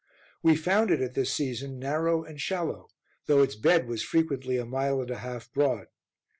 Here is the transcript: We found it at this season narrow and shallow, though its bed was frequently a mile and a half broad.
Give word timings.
We 0.41 0.55
found 0.55 0.89
it 0.89 0.99
at 0.99 1.13
this 1.13 1.31
season 1.31 1.77
narrow 1.77 2.23
and 2.23 2.41
shallow, 2.41 2.89
though 3.27 3.43
its 3.43 3.55
bed 3.55 3.87
was 3.87 4.01
frequently 4.01 4.57
a 4.57 4.65
mile 4.65 4.99
and 4.99 5.11
a 5.11 5.19
half 5.19 5.53
broad. 5.53 5.89